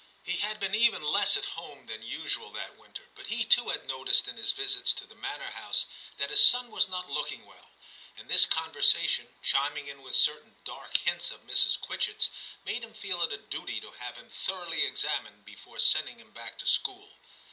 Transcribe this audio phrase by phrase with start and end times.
[0.23, 3.27] He had been even less at home than XI TIM 241 usual that winter, but
[3.27, 5.85] he too had noticed in his visits to the manor house
[6.17, 7.69] that his son was not looking well,
[8.17, 11.79] and this conversation, chiming in with certain dark hints of Mrs.
[11.79, 12.29] Quitchett's,
[12.65, 16.57] made him feel it a duty to have him thoroughly examined before sending him back
[16.57, 17.19] to school.